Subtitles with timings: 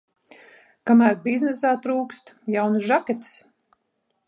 [0.91, 3.39] Kamēr biznesā trūkst jaunas žaketes.